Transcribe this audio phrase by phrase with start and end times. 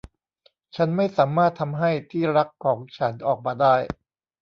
[0.75, 3.75] ฉันไม่สามารถทำให้ที่รักของฉันออกมาได้